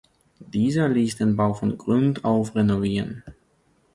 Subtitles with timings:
[0.39, 3.21] Dieser ließ den Bau von Grund auf renovieren.